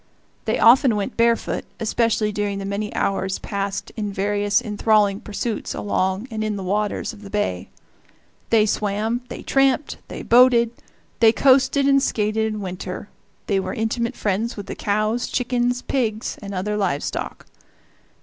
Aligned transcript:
They 0.45 0.57
often 0.57 0.95
went 0.95 1.15
barefoot, 1.15 1.63
especially 1.79 2.31
during 2.31 2.57
the 2.57 2.65
many 2.65 2.91
hours 2.95 3.37
passed 3.37 3.91
in 3.95 4.11
various 4.11 4.59
enthralling 4.59 5.19
pursuits 5.21 5.75
along 5.75 6.27
and 6.31 6.43
in 6.43 6.55
the 6.55 6.63
waters 6.63 7.13
of 7.13 7.21
the 7.21 7.29
bay. 7.29 7.69
They 8.49 8.65
swam, 8.65 9.21
they 9.29 9.43
tramped, 9.43 9.97
they 10.07 10.23
boated, 10.23 10.71
they 11.19 11.31
coasted 11.31 11.85
and 11.87 12.01
skated 12.01 12.51
in 12.51 12.61
winter, 12.61 13.09
they 13.45 13.59
were 13.59 13.75
intimate 13.75 14.15
friends 14.15 14.57
with 14.57 14.65
the 14.65 14.73
cows, 14.73 15.27
chickens, 15.27 15.83
pigs, 15.83 16.35
and 16.41 16.55
other 16.55 16.77
live 16.77 17.03
stock. 17.03 17.45